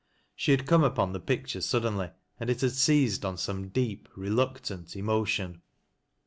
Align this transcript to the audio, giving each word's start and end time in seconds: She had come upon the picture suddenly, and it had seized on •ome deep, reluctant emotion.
She 0.35 0.49
had 0.49 0.65
come 0.65 0.83
upon 0.83 1.13
the 1.13 1.19
picture 1.19 1.61
suddenly, 1.61 2.09
and 2.39 2.49
it 2.49 2.61
had 2.61 2.71
seized 2.71 3.23
on 3.23 3.35
•ome 3.35 3.71
deep, 3.71 4.09
reluctant 4.15 4.95
emotion. 4.95 5.61